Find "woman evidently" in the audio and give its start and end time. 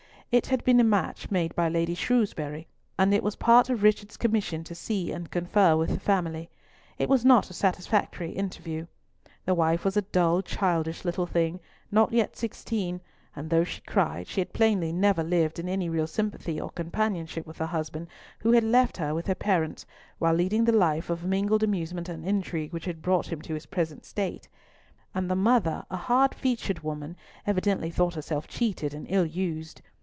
26.83-27.91